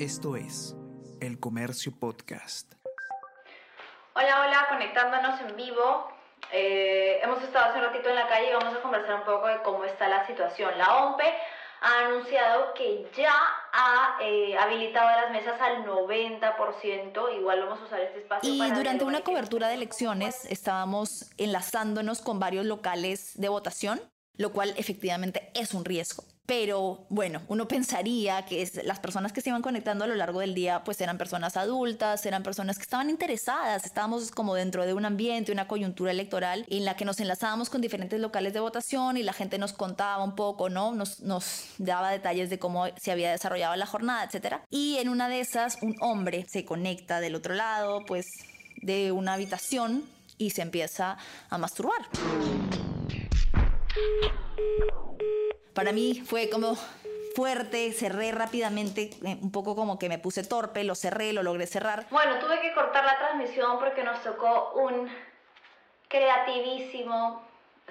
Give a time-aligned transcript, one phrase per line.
[0.00, 0.74] Esto es
[1.20, 2.74] El Comercio Podcast.
[4.14, 6.08] Hola, hola, conectándonos en vivo.
[6.50, 9.46] Eh, hemos estado hace un ratito en la calle y vamos a conversar un poco
[9.46, 10.76] de cómo está la situación.
[10.78, 11.32] La OMPE
[11.80, 13.36] ha anunciado que ya
[13.72, 17.36] ha eh, habilitado las mesas al 90%.
[17.36, 18.52] Igual vamos a usar este espacio.
[18.52, 24.00] Y para durante una cobertura de elecciones estábamos enlazándonos con varios locales de votación,
[24.36, 26.24] lo cual efectivamente es un riesgo.
[26.46, 30.54] Pero bueno, uno pensaría que las personas que se iban conectando a lo largo del
[30.54, 35.06] día pues eran personas adultas, eran personas que estaban interesadas, estábamos como dentro de un
[35.06, 39.22] ambiente, una coyuntura electoral en la que nos enlazábamos con diferentes locales de votación y
[39.22, 40.92] la gente nos contaba un poco, ¿no?
[40.92, 44.62] Nos, nos daba detalles de cómo se había desarrollado la jornada, etcétera.
[44.68, 48.26] Y en una de esas un hombre se conecta del otro lado, pues
[48.82, 50.04] de una habitación
[50.36, 51.16] y se empieza
[51.48, 52.06] a masturbar.
[55.74, 56.76] Para mí fue como
[57.34, 61.66] fuerte, cerré rápidamente, eh, un poco como que me puse torpe, lo cerré, lo logré
[61.66, 62.06] cerrar.
[62.10, 65.10] Bueno, tuve que cortar la transmisión porque nos tocó un
[66.08, 67.42] creativísimo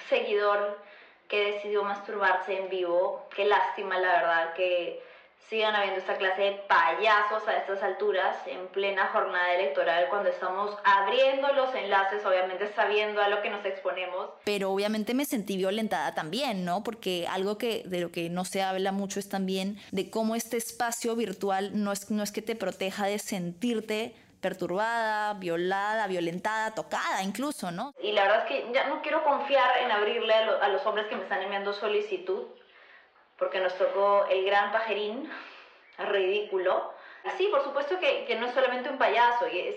[0.08, 0.80] seguidor
[1.28, 3.28] que decidió masturbarse en vivo.
[3.36, 5.04] Qué lástima, la verdad, que
[5.50, 10.76] sigan habiendo esta clase de payasos a estas alturas en plena jornada electoral cuando estamos
[10.84, 14.30] abriendo los enlaces, obviamente sabiendo a lo que nos exponemos.
[14.46, 16.84] Pero obviamente me sentí violentada también, ¿no?
[16.84, 20.58] Porque algo que de lo que no se habla mucho es también de cómo este
[20.58, 27.24] espacio virtual no es, no es que te proteja de sentirte perturbada, violada, violentada, tocada
[27.24, 27.94] incluso, ¿no?
[28.02, 30.86] Y la verdad es que ya no quiero confiar en abrirle a, lo- a los
[30.86, 32.44] hombres que me están enviando solicitud,
[33.38, 35.30] porque nos tocó el gran pajerín,
[35.98, 36.94] ridículo.
[37.38, 39.76] Sí, por supuesto que, que no es solamente un payaso, y es,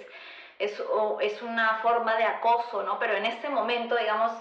[0.58, 2.98] es, o- es una forma de acoso, ¿no?
[2.98, 4.32] Pero en este momento, digamos,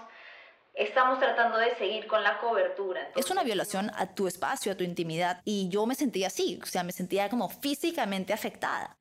[0.74, 3.10] estamos tratando de seguir con la cobertura.
[3.14, 5.40] Es una violación a tu espacio, a tu intimidad.
[5.44, 8.96] Y yo me sentía así, o sea, me sentía como físicamente afectada.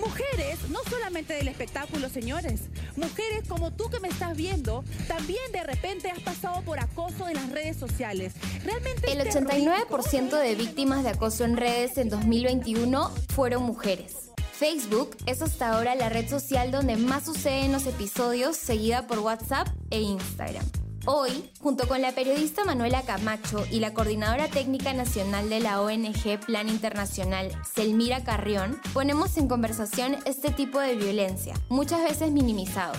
[0.00, 2.62] Mujeres, no solamente del espectáculo, señores.
[2.96, 7.34] Mujeres como tú que me estás viendo, también de repente has pasado por acoso en
[7.34, 8.34] las redes sociales.
[8.64, 9.98] Realmente El es terrorífico.
[9.98, 14.30] 89% de víctimas de acoso en redes en 2021 fueron mujeres.
[14.52, 19.68] Facebook es hasta ahora la red social donde más suceden los episodios, seguida por WhatsApp
[19.90, 20.79] e Instagram.
[21.12, 26.38] Hoy, junto con la periodista Manuela Camacho y la coordinadora técnica nacional de la ONG
[26.46, 32.92] Plan Internacional, Selmira Carrión, ponemos en conversación este tipo de violencia, muchas veces minimizado.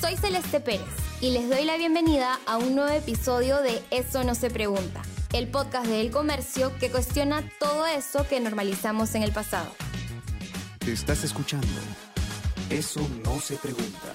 [0.00, 0.88] Soy Celeste Pérez
[1.20, 5.02] y les doy la bienvenida a un nuevo episodio de Eso no se pregunta,
[5.34, 9.70] el podcast de El Comercio que cuestiona todo eso que normalizamos en el pasado.
[10.78, 11.68] Te estás escuchando.
[12.70, 14.14] Eso no se pregunta.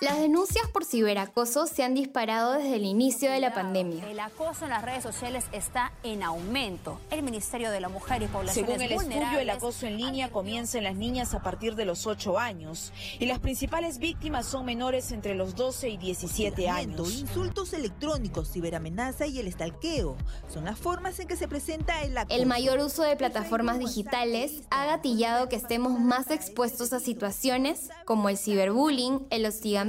[0.00, 4.08] Las denuncias por ciberacoso se han disparado desde el inicio de la pandemia.
[4.08, 7.00] El acoso en las redes sociales está en aumento.
[7.10, 10.78] El Ministerio de la Mujer y Poblaciones Según el estudio, el acoso en línea comienza
[10.78, 15.10] en las niñas a partir de los 8 años y las principales víctimas son menores
[15.10, 17.18] entre los 12 y 17 Hostigamiento, años.
[17.18, 20.16] Insultos electrónicos, ciberamenaza y el estalqueo
[20.46, 22.38] son las formas en que se presenta el acoso.
[22.38, 28.28] El mayor uso de plataformas digitales ha gatillado que estemos más expuestos a situaciones como
[28.28, 29.87] el ciberbullying, el hostigamiento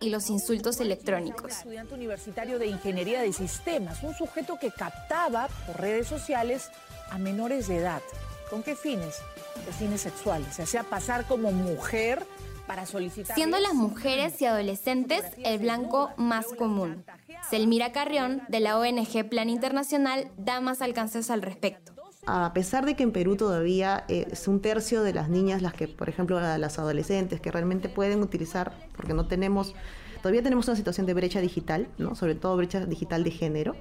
[0.00, 1.50] y los insultos electrónicos.
[1.50, 6.70] Estudiante universitario de Ingeniería de Sistemas, un sujeto que captaba por redes sociales
[7.10, 8.02] a menores de edad.
[8.48, 9.16] ¿Con qué fines?
[9.66, 10.54] De fines sexuales.
[10.54, 12.24] Se hacía pasar como mujer
[12.68, 13.34] para solicitar.
[13.34, 17.04] Siendo las mujeres y adolescentes el blanco más común.
[17.50, 21.91] Selmira Carrión, de la ONG Plan Internacional, da más alcances al respecto.
[22.24, 25.74] A pesar de que en Perú todavía eh, es un tercio de las niñas las
[25.74, 29.74] que, por ejemplo, las adolescentes que realmente pueden utilizar, porque no tenemos,
[30.22, 32.14] todavía tenemos una situación de brecha digital, ¿no?
[32.14, 33.76] sobre todo brecha digital de género.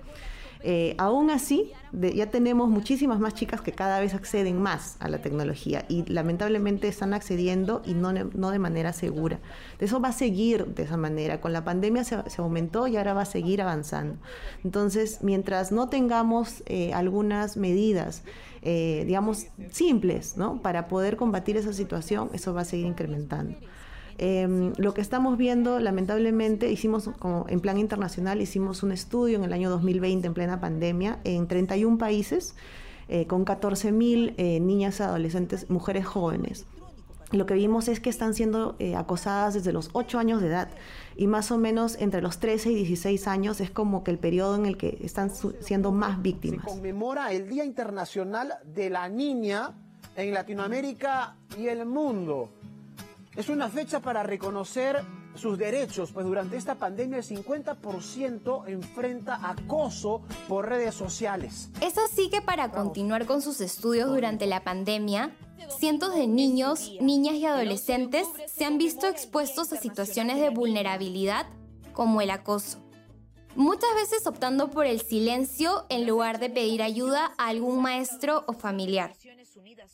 [0.63, 5.09] Eh, aún así, de- ya tenemos muchísimas más chicas que cada vez acceden más a
[5.09, 9.39] la tecnología y lamentablemente están accediendo y no, no de manera segura.
[9.79, 11.41] Eso va a seguir de esa manera.
[11.41, 14.17] Con la pandemia se, se aumentó y ahora va a seguir avanzando.
[14.63, 18.23] Entonces, mientras no tengamos eh, algunas medidas,
[18.61, 20.61] eh, digamos, simples, ¿no?
[20.61, 23.57] Para poder combatir esa situación, eso va a seguir incrementando.
[24.17, 29.43] Eh, lo que estamos viendo, lamentablemente, hicimos como en plan internacional, hicimos un estudio en
[29.43, 32.55] el año 2020 en plena pandemia en 31 países
[33.13, 36.65] eh, con 14.000 eh, niñas adolescentes, mujeres jóvenes.
[37.31, 40.69] Lo que vimos es que están siendo eh, acosadas desde los 8 años de edad
[41.17, 44.55] y más o menos entre los 13 y 16 años es como que el periodo
[44.55, 45.29] en el que están
[45.59, 46.65] siendo más víctimas.
[46.65, 49.73] conmemora el Día Internacional de la Niña
[50.15, 52.49] en Latinoamérica y el mundo.
[53.35, 55.03] Es una fecha para reconocer
[55.35, 61.69] sus derechos, pues durante esta pandemia el 50% enfrenta acoso por redes sociales.
[61.79, 65.31] Es así que para continuar con sus estudios durante la pandemia,
[65.69, 71.47] cientos de niños, niñas y adolescentes se han visto expuestos a situaciones de vulnerabilidad
[71.93, 72.79] como el acoso.
[73.55, 78.53] Muchas veces optando por el silencio en lugar de pedir ayuda a algún maestro o
[78.53, 79.13] familiar.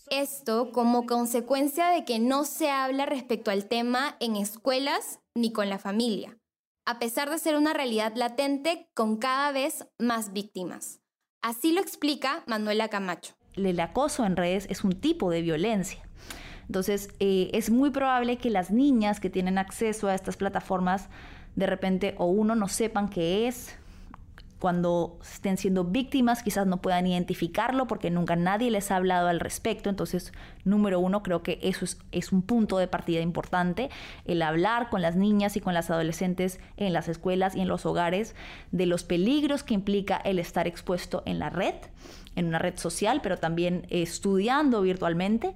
[0.09, 5.69] Esto como consecuencia de que no se habla respecto al tema en escuelas ni con
[5.69, 6.37] la familia,
[6.85, 11.01] a pesar de ser una realidad latente con cada vez más víctimas.
[11.41, 13.33] Así lo explica Manuela Camacho.
[13.55, 16.07] El acoso en redes es un tipo de violencia.
[16.67, 21.09] Entonces, eh, es muy probable que las niñas que tienen acceso a estas plataformas
[21.55, 23.75] de repente o uno no sepan qué es,
[24.59, 29.39] cuando estén siendo víctimas quizás no puedan identificarlo porque nunca nadie les ha hablado al
[29.39, 29.89] respecto.
[29.89, 30.33] Entonces,
[30.63, 33.89] número uno, creo que eso es, es, un punto de partida importante,
[34.25, 37.85] el hablar con las niñas y con las adolescentes en las escuelas y en los
[37.85, 38.35] hogares
[38.71, 41.75] de los peligros que implica el estar expuesto en la red,
[42.35, 45.53] en una red social, pero también estudiando virtualmente.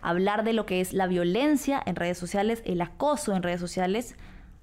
[0.00, 4.14] Hablar de lo que es la violencia en redes sociales, el acoso en redes sociales,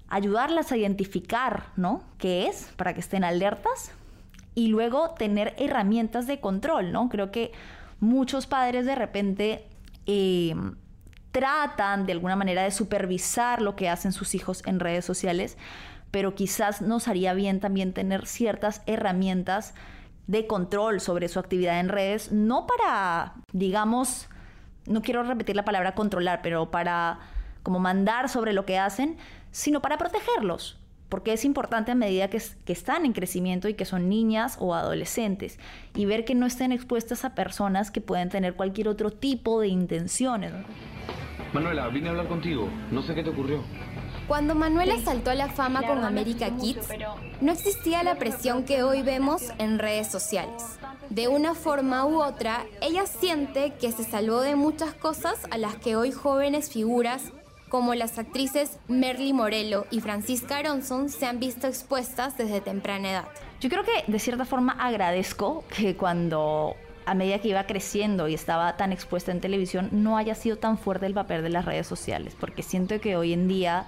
[0.08, 2.02] ayudarlas a identificar, ¿no?
[2.18, 2.72] ¿Qué es?
[2.76, 3.92] Para que estén alertas
[4.54, 7.08] y luego tener herramientas de control, ¿no?
[7.08, 7.52] Creo que
[8.00, 9.66] muchos padres de repente
[10.06, 10.76] em,
[11.32, 15.58] tratan de alguna manera de supervisar lo que hacen sus hijos en redes sociales,
[16.10, 19.74] pero quizás nos haría bien también tener ciertas herramientas
[20.26, 24.28] de control sobre su actividad en redes, no para, digamos,
[24.86, 27.18] no quiero repetir la palabra controlar, pero para
[27.62, 29.18] como mandar sobre lo que hacen,
[29.56, 30.76] sino para protegerlos,
[31.08, 35.58] porque es importante a medida que, están en crecimiento y que son niñas o adolescentes,
[35.94, 39.68] y ver que no estén expuestas a personas que pueden tener cualquier otro tipo de
[39.68, 40.52] intenciones.
[41.54, 43.62] Manuela, vine a hablar contigo, no sé qué te ocurrió.
[44.28, 46.88] Cuando Manuela saltó a la fama con América Kids,
[47.40, 50.78] no existía la presión que hoy vemos en redes sociales.
[51.08, 55.76] De una forma u otra, ella siente que se salvó de muchas cosas a las
[55.76, 57.32] que hoy jóvenes figuras
[57.68, 63.28] como las actrices Merly Morello y Francisca Aronson se han visto expuestas desde temprana edad.
[63.60, 66.76] Yo creo que de cierta forma agradezco que cuando
[67.06, 70.76] a medida que iba creciendo y estaba tan expuesta en televisión no haya sido tan
[70.76, 73.86] fuerte el papel de las redes sociales, porque siento que hoy en día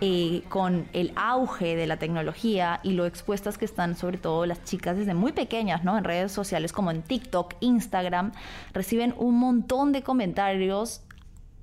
[0.00, 4.62] eh, con el auge de la tecnología y lo expuestas que están sobre todo las
[4.64, 5.96] chicas desde muy pequeñas, ¿no?
[5.96, 8.32] En redes sociales como en TikTok, Instagram,
[8.72, 11.02] reciben un montón de comentarios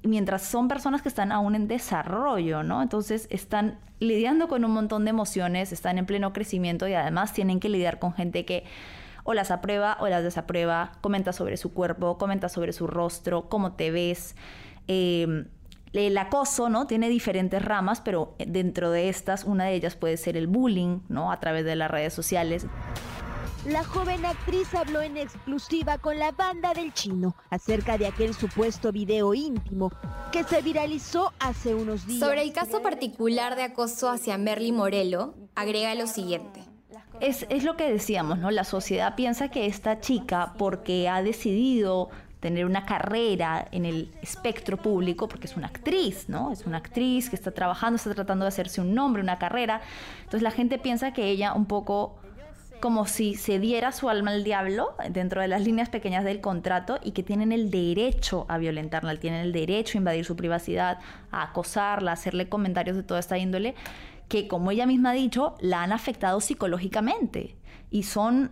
[0.03, 2.81] mientras son personas que están aún en desarrollo, ¿no?
[2.81, 7.59] Entonces están lidiando con un montón de emociones, están en pleno crecimiento y además tienen
[7.59, 8.63] que lidiar con gente que
[9.23, 13.73] o las aprueba o las desaprueba, comenta sobre su cuerpo, comenta sobre su rostro, cómo
[13.73, 14.35] te ves.
[14.87, 15.45] Em,
[15.93, 16.87] el acoso, ¿no?
[16.87, 21.31] Tiene diferentes ramas, pero dentro de estas, una de ellas puede ser el bullying, ¿no?
[21.31, 22.65] A través de las redes sociales.
[23.67, 28.91] La joven actriz habló en exclusiva con la banda del chino acerca de aquel supuesto
[28.91, 29.91] video íntimo
[30.31, 32.21] que se viralizó hace unos días.
[32.21, 36.63] Sobre el caso particular de acoso hacia Merly Morello, agrega lo siguiente.
[37.19, 38.49] Es, es lo que decíamos, ¿no?
[38.49, 42.09] La sociedad piensa que esta chica, porque ha decidido
[42.39, 46.51] tener una carrera en el espectro público, porque es una actriz, ¿no?
[46.51, 49.81] Es una actriz que está trabajando, está tratando de hacerse un nombre, una carrera.
[50.17, 52.20] Entonces la gente piensa que ella un poco
[52.81, 56.99] como si se diera su alma al diablo dentro de las líneas pequeñas del contrato
[57.01, 60.99] y que tienen el derecho a violentarla, tienen el derecho a invadir su privacidad,
[61.31, 63.75] a acosarla, a hacerle comentarios de toda esta índole,
[64.27, 67.55] que como ella misma ha dicho, la han afectado psicológicamente.
[67.89, 68.51] Y son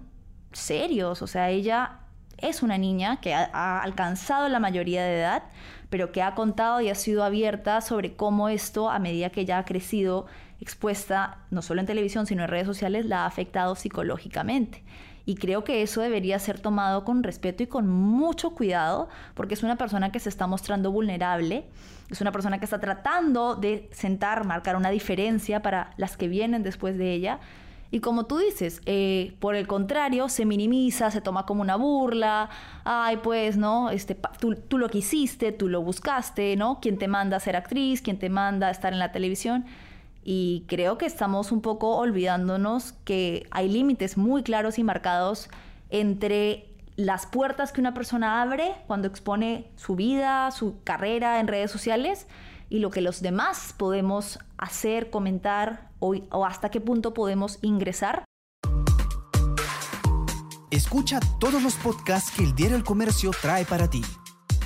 [0.53, 1.99] serios, o sea, ella
[2.37, 5.43] es una niña que ha, alcanzado la mayoría de edad,
[5.89, 9.57] pero que ha contado y ha sido abierta sobre cómo esto, a medida que ella
[9.57, 10.27] ha crecido,
[10.61, 14.83] expuesta no solo en televisión, sino en redes sociales, la ha afectado psicológicamente.
[15.25, 19.61] Y creo que eso debería ser tomado con respeto y con mucho cuidado, porque es
[19.61, 21.65] una persona que se está mostrando vulnerable,
[22.09, 26.63] es una persona que está tratando de sentar, marcar una diferencia para las que vienen
[26.63, 27.39] después de ella.
[27.91, 32.49] Y como tú dices, eh, por el contrario, se minimiza, se toma como una burla,
[32.83, 33.89] ay, pues, ¿no?
[33.89, 36.79] Este, tú, tú lo quisiste, tú lo buscaste, ¿no?
[36.81, 38.01] ¿Quién te manda a ser actriz?
[38.01, 39.65] ¿Quién te manda a estar en la televisión?
[40.23, 45.49] Y creo que estamos un poco olvidándonos que hay límites muy claros y marcados
[45.89, 51.71] entre las puertas que una persona abre cuando expone su vida, su carrera en redes
[51.71, 52.27] sociales
[52.69, 56.13] y lo que los demás podemos hacer, comentar o,
[56.45, 58.25] hasta qué punto podemos ingresar.
[60.71, 64.01] Escucha todos los podcasts que el Diario El Comercio trae para ti.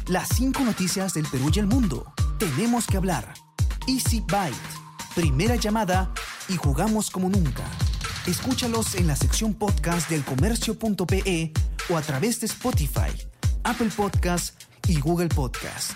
[0.08, 2.12] Las cinco noticias del Perú y el mundo.
[2.40, 3.34] Tenemos que hablar.
[3.88, 4.83] Easy Byte
[5.16, 6.12] Primera llamada
[6.50, 7.64] y jugamos como nunca.
[8.26, 11.52] Escúchalos en la sección podcast del comercio.pe
[11.92, 13.12] o a través de Spotify,
[13.64, 15.92] Apple Podcast y Google Podcast.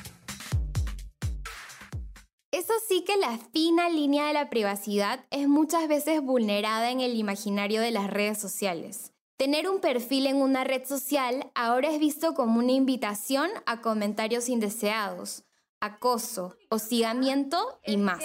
[2.51, 7.15] Eso sí que la fina línea de la privacidad es muchas veces vulnerada en el
[7.15, 9.13] imaginario de las redes sociales.
[9.37, 14.47] Tener un perfil en una red social ahora es visto como una invitación a comentarios
[14.47, 15.43] indeseados,
[15.79, 18.23] acoso, hostigamiento y más.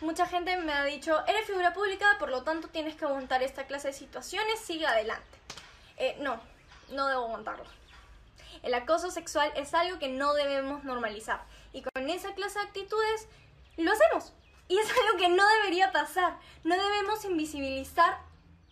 [0.00, 3.66] mucha gente me ha dicho, eres figura pública, por lo tanto tienes que aguantar esta
[3.66, 5.38] clase de situaciones, sigue adelante.
[5.96, 6.40] Eh, no,
[6.92, 7.64] no debo aguantarlo.
[8.62, 11.44] El acoso sexual es algo que no debemos normalizar.
[11.72, 13.28] Y con esa clase de actitudes
[13.76, 14.32] lo hacemos.
[14.68, 16.38] Y es algo que no debería pasar.
[16.62, 18.18] No debemos invisibilizar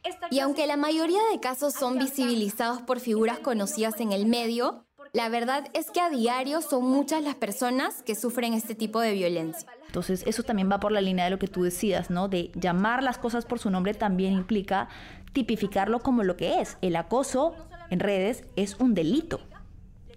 [0.02, 4.87] esta Y aunque la mayoría de casos son visibilizados por figuras conocidas en el medio,
[5.14, 9.12] la verdad es que a diario son muchas las personas que sufren este tipo de
[9.12, 9.69] violencia.
[9.87, 12.28] Entonces, eso también va por la línea de lo que tú decías, ¿no?
[12.28, 14.88] De llamar las cosas por su nombre también implica
[15.35, 16.78] tipificarlo como lo que es.
[16.81, 17.54] El acoso
[17.90, 19.40] en redes es un delito.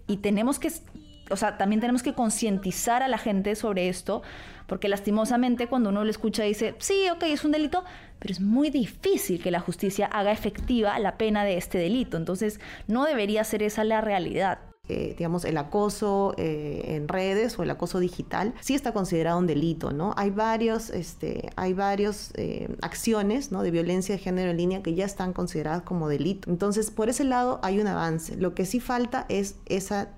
[0.06, 0.72] Y tenemos que,
[1.30, 4.22] o sea, también tenemos que concientizar a la gente sobre esto,
[4.66, 7.84] porque lastimosamente cuando uno lo escucha dice, sí, ok, es un delito,
[8.18, 12.16] pero es muy difícil que la justicia haga efectiva la pena de este delito.
[12.16, 14.58] Entonces, no debería ser esa la realidad.
[14.88, 19.48] Eh, digamos, el acoso eh, en redes o el acoso digital, sí está considerado un
[19.48, 20.14] delito, ¿no?
[20.16, 23.64] Hay varios, este, hay varios eh, acciones, ¿no?
[23.64, 26.48] De violencia de género en línea que ya están consideradas como delito.
[26.48, 28.36] Entonces, por ese lado hay un avance.
[28.36, 30.10] Lo que sí falta es esa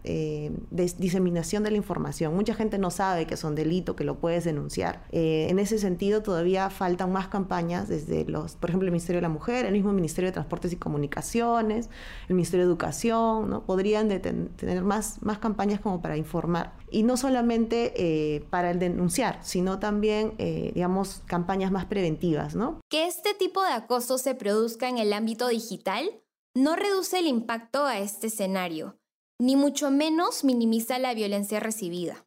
[0.98, 2.34] diseminación de la información.
[2.34, 5.02] Mucha gente no sabe que son delito, que lo puedes denunciar.
[5.12, 9.28] en ese sentido, todavía faltan más campañas desde los, por ejemplo, el Ministerio de la
[9.28, 11.88] Mujer, el mismo Ministerio de Transportes y Comunicaciones,
[12.28, 13.62] el Ministerio de Educación, ¿no?
[13.62, 16.76] Podrían detener tener más, más campañas como para informar.
[16.90, 22.80] Y no solamente eh, para el denunciar, sino también, eh, digamos, campañas más preventivas, ¿no?
[22.90, 26.10] Que este tipo de acoso se produzca en el ámbito digital
[26.58, 28.98] no reduce el impacto a este escenario,
[29.38, 32.26] ni mucho menos minimiza la violencia recibida.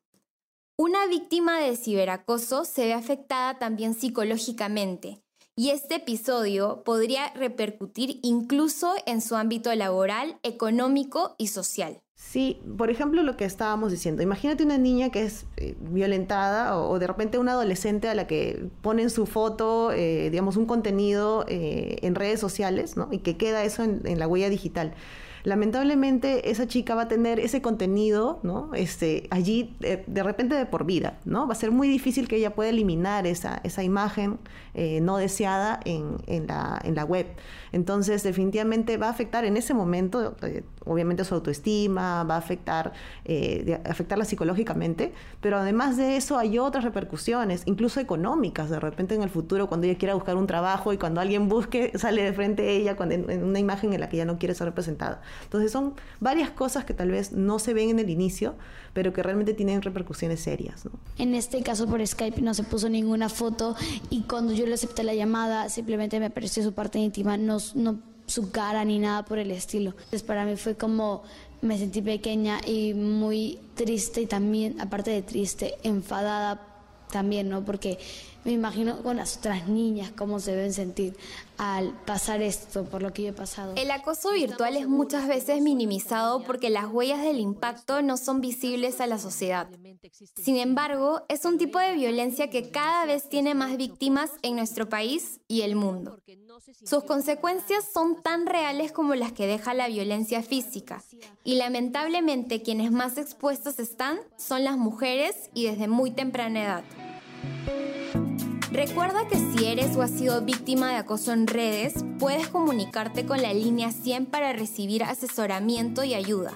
[0.78, 5.22] Una víctima de ciberacoso se ve afectada también psicológicamente,
[5.62, 12.02] y este episodio podría repercutir incluso en su ámbito laboral, económico y social.
[12.16, 16.98] Sí, por ejemplo, lo que estábamos diciendo, imagínate una niña que es eh, violentada o,
[16.98, 22.00] de repente una adolescente a la que ponen su foto, eh, digamos, un contenido eh,
[22.02, 23.10] en redes sociales, ¿no?
[23.12, 24.96] Y que queda eso en la huella digital
[25.44, 28.74] lamentablemente esa chica va a tener ese contenido, ¿no?
[28.74, 31.48] Este, allí eh, de, repente de por vida, ¿no?
[31.48, 34.40] Va a ser muy difícil que ella pueda eliminar esa, esa imagen
[34.74, 37.28] eh, no deseada en, en, la, en, la, web.
[37.72, 42.94] Entonces, definitivamente va a afectar en ese momento, eh, obviamente su autoestima, va a afectar,
[43.86, 49.30] afectarla psicológicamente, pero además de eso hay otras repercusiones, incluso económicas, de repente en el
[49.30, 52.72] futuro, cuando ella quiera buscar un trabajo y cuando alguien busque, sale de frente a
[52.72, 55.22] ella cuando, en una imagen en la que ella no quiere ser representada.
[55.44, 58.56] Entonces son varias cosas que tal vez no se ven en el inicio,
[58.94, 60.84] pero que realmente tienen repercusiones serias.
[61.18, 63.76] En este caso por Skype no se puso ninguna foto
[64.10, 68.00] y cuando yo le acepté la llamada simplemente me apareció su parte íntima, no, no
[68.28, 69.92] su cara ni nada por el estilo.
[69.92, 71.24] Entonces para mí fue como
[71.62, 76.60] me sentí pequeña y muy triste y también, aparte de triste, enfadada
[77.12, 77.64] también, ¿no?
[77.64, 78.00] Porque
[78.44, 81.16] me imagino con las otras niñas cómo se deben sentir
[81.58, 83.74] al pasar esto, por lo que yo he pasado.
[83.76, 89.00] El acoso virtual es muchas veces minimizado porque las huellas del impacto no son visibles
[89.00, 89.68] a la sociedad.
[90.36, 94.90] Sin embargo, es un tipo de violencia que cada vez tiene más víctimas en nuestro
[94.90, 96.18] país y el mundo.
[96.84, 101.04] Sus consecuencias son tan reales como las que deja la violencia física
[101.44, 106.84] y lamentablemente quienes más expuestos están son las mujeres y desde muy temprana edad.
[108.72, 113.42] Recuerda que si eres o has sido víctima de acoso en redes, puedes comunicarte con
[113.42, 116.54] la línea 100 para recibir asesoramiento y ayuda.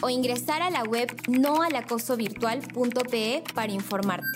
[0.00, 4.28] O ingresar a la web noalacosovirtual.pe para informarte.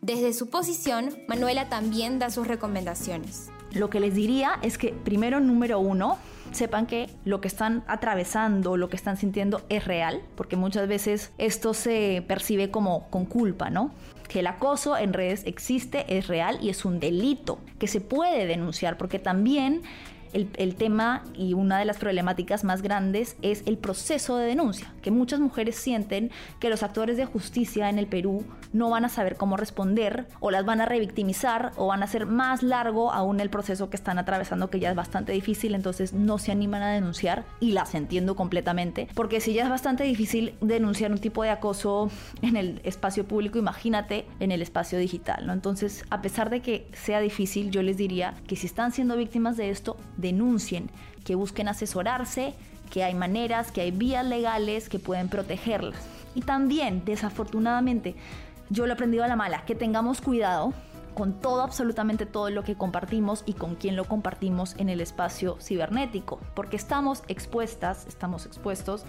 [0.00, 3.48] Desde su posición, Manuela también da sus recomendaciones.
[3.70, 6.18] Lo que les diría es que, primero, número uno,
[6.50, 11.30] sepan que lo que están atravesando, lo que están sintiendo es real, porque muchas veces
[11.38, 13.92] esto se percibe como con culpa, ¿no?
[14.28, 18.46] Que el acoso en redes existe, es real y es un delito que se puede
[18.46, 19.82] denunciar, porque también
[20.36, 25.10] el, tema y una de las problemáticas más grandes es el proceso de denuncia, que
[25.10, 29.36] muchas mujeres sienten que los actores de justicia en el Perú no van a saber
[29.36, 33.48] cómo responder o las van a revictimizar o van a hacer más largo aún el
[33.48, 37.44] proceso que están atravesando que ya es bastante difícil, entonces no se animan a denunciar
[37.60, 42.10] y las entiendo completamente, porque si ya es bastante difícil denunciar un tipo de acoso
[42.42, 45.52] en el espacio público, imagínate en el espacio digital, ¿no?
[45.52, 49.56] Entonces, a pesar de que sea difícil, yo les diría que si están siendo víctimas
[49.56, 50.90] de esto, denuncien,
[51.24, 52.54] que busquen asesorarse,
[52.90, 56.00] que hay maneras, que hay vías legales que pueden protegerlas.
[56.34, 58.14] Y también, desafortunadamente,
[58.70, 60.72] yo lo he aprendido a la mala, que tengamos cuidado
[61.14, 65.56] con todo, absolutamente todo lo que compartimos y con quién lo compartimos en el espacio
[65.60, 69.04] cibernético, porque estamos expuestas, estamos expuestos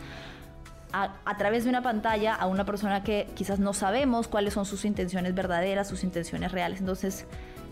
[0.93, 4.65] a, a, través de una pantalla a una persona que quizás no sabemos cuáles son
[4.65, 6.79] sus intenciones verdaderas, sus intenciones reales.
[6.79, 7.25] Entonces,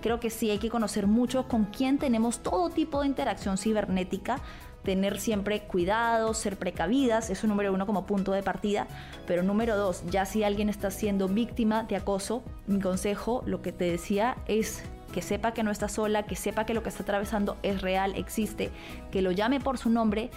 [0.05, 4.39] creo que sí hay que conocer mucho con quién tenemos todo tipo de interacción cibernética,
[4.83, 8.87] tener siempre cuidado, ser precavidas, eso número uno como punto de partida,
[9.25, 13.71] pero número dos, ya si alguien está siendo víctima de acoso, mi consejo, lo que
[13.71, 17.01] te decía es que sepa que no está sola, que sepa que lo que está
[17.01, 18.69] atravesando es real, existe,
[19.11, 20.29] que lo llame por su nombre,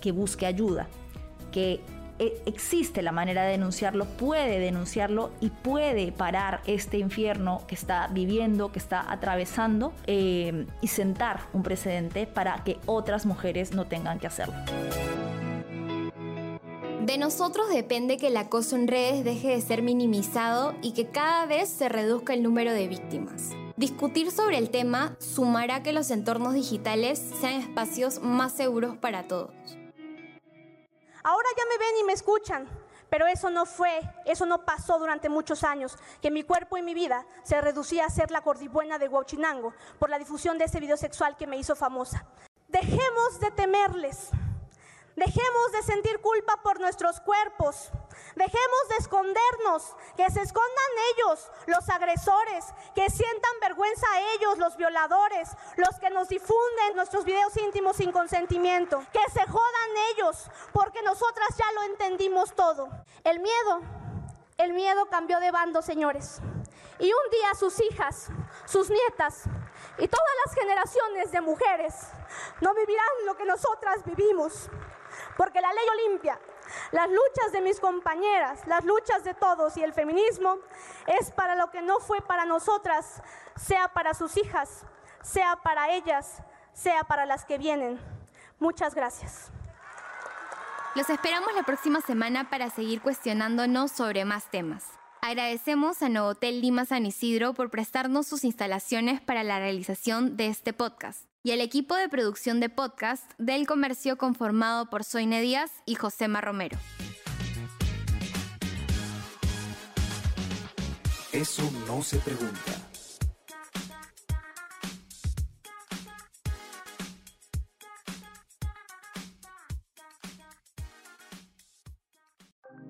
[0.00, 0.88] que busque ayuda,
[1.52, 1.80] que
[2.18, 8.72] existe la manera de denunciarlo, puede denunciarlo y puede parar este infierno que está viviendo,
[8.72, 14.26] que está atravesando eh, y sentar un precedente para que otras mujeres no tengan que
[14.26, 14.54] hacerlo.
[17.04, 21.46] De nosotros depende que el acoso en redes deje de ser minimizado y que cada
[21.46, 23.50] vez se reduzca el número de víctimas.
[23.76, 29.50] Discutir sobre el tema sumará que los entornos digitales sean espacios más seguros para todos.
[31.24, 32.68] Ahora ya me ven y me escuchan,
[33.08, 36.94] pero eso no fue, eso no pasó durante muchos años, que mi cuerpo y mi
[36.94, 40.96] vida se reducía a ser la gordibuena de Huachinango por la difusión de ese video
[40.96, 42.26] sexual que me hizo famosa.
[42.68, 44.30] Dejemos de temerles.
[45.16, 47.90] Dejemos de sentir culpa por nuestros cuerpos.
[48.34, 52.64] Dejemos de escondernos, que se escondan ellos, los agresores,
[52.94, 58.10] que sientan vergüenza a ellos, los violadores, los que nos difunden nuestros videos íntimos sin
[58.10, 59.04] consentimiento.
[59.12, 62.88] Que se jodan ellos, porque nosotras ya lo entendimos todo.
[63.24, 63.82] El miedo,
[64.56, 66.40] el miedo cambió de bando, señores.
[66.98, 68.28] Y un día sus hijas,
[68.64, 69.44] sus nietas
[69.98, 71.94] y todas las generaciones de mujeres
[72.60, 74.70] no vivirán lo que nosotras vivimos.
[75.36, 76.38] Porque la ley Olimpia,
[76.90, 80.58] las luchas de mis compañeras, las luchas de todos y el feminismo
[81.06, 83.22] es para lo que no fue para nosotras,
[83.56, 84.84] sea para sus hijas,
[85.22, 86.42] sea para ellas,
[86.72, 88.00] sea para las que vienen.
[88.58, 89.50] Muchas gracias.
[90.94, 94.84] Los esperamos la próxima semana para seguir cuestionándonos sobre más temas.
[95.22, 100.72] Agradecemos a Novotel Lima San Isidro por prestarnos sus instalaciones para la realización de este
[100.72, 105.96] podcast y al equipo de producción de podcast del comercio conformado por Soine Díaz y
[105.96, 106.78] Josema Romero.
[111.32, 112.72] Eso no se pregunta.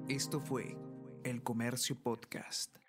[0.09, 0.77] Esto fue
[1.25, 2.82] El Comercio Podcast.